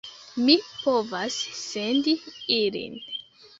[0.45, 2.17] Mi povas sendi
[2.59, 3.01] ilin.